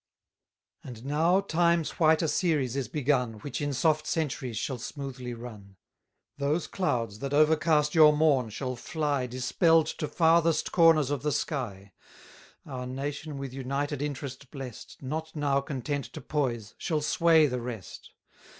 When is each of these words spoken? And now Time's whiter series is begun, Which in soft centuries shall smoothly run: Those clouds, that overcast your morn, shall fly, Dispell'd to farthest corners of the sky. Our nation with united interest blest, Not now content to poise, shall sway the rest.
And 0.83 1.05
now 1.05 1.41
Time's 1.41 1.91
whiter 1.99 2.27
series 2.27 2.75
is 2.75 2.87
begun, 2.87 3.33
Which 3.41 3.61
in 3.61 3.71
soft 3.71 4.07
centuries 4.07 4.57
shall 4.57 4.79
smoothly 4.79 5.35
run: 5.35 5.75
Those 6.39 6.65
clouds, 6.65 7.19
that 7.19 7.35
overcast 7.35 7.93
your 7.93 8.11
morn, 8.11 8.49
shall 8.49 8.75
fly, 8.75 9.27
Dispell'd 9.27 9.85
to 9.99 10.07
farthest 10.07 10.71
corners 10.71 11.11
of 11.11 11.21
the 11.21 11.31
sky. 11.31 11.93
Our 12.65 12.87
nation 12.87 13.37
with 13.37 13.53
united 13.53 14.01
interest 14.01 14.49
blest, 14.49 14.97
Not 15.03 15.35
now 15.35 15.61
content 15.61 16.05
to 16.13 16.21
poise, 16.21 16.73
shall 16.79 17.01
sway 17.01 17.45
the 17.45 17.61
rest. 17.61 18.09